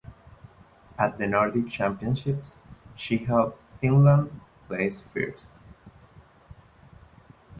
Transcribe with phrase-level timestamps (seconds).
[0.97, 2.57] At the Nordic Championships
[2.95, 5.61] she helped Finland place first.